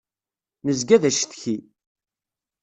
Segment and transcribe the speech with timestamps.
[0.65, 1.57] Nezga d acetki.